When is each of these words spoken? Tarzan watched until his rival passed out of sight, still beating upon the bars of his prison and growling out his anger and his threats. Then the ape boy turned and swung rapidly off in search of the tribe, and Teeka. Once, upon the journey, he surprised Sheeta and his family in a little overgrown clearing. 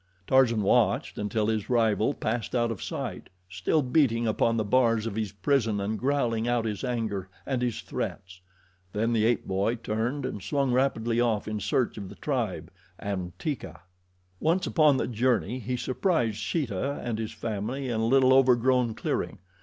Tarzan 0.25 0.63
watched 0.63 1.19
until 1.19 1.45
his 1.45 1.69
rival 1.69 2.15
passed 2.15 2.55
out 2.55 2.71
of 2.71 2.81
sight, 2.81 3.29
still 3.47 3.83
beating 3.83 4.25
upon 4.25 4.57
the 4.57 4.63
bars 4.63 5.05
of 5.05 5.13
his 5.15 5.31
prison 5.31 5.79
and 5.79 5.99
growling 5.99 6.47
out 6.47 6.65
his 6.65 6.83
anger 6.83 7.29
and 7.45 7.61
his 7.61 7.81
threats. 7.81 8.41
Then 8.93 9.13
the 9.13 9.25
ape 9.25 9.45
boy 9.45 9.75
turned 9.75 10.25
and 10.25 10.41
swung 10.41 10.73
rapidly 10.73 11.21
off 11.21 11.47
in 11.47 11.59
search 11.59 11.99
of 11.99 12.09
the 12.09 12.15
tribe, 12.15 12.71
and 12.97 13.37
Teeka. 13.37 13.81
Once, 14.39 14.65
upon 14.65 14.97
the 14.97 15.05
journey, 15.05 15.59
he 15.59 15.77
surprised 15.77 16.37
Sheeta 16.37 16.99
and 17.03 17.19
his 17.19 17.31
family 17.31 17.87
in 17.87 17.99
a 17.99 18.05
little 18.07 18.33
overgrown 18.33 18.95
clearing. 18.95 19.37